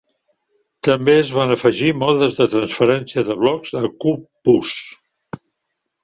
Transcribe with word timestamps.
També 0.85 1.13
es 1.23 1.27
van 1.39 1.51
afegir 1.55 1.91
modes 2.03 2.33
de 2.39 2.47
transferència 2.53 3.25
de 3.27 3.35
blocs 3.41 3.75
a 3.81 3.83
Q-bus. 4.05 4.73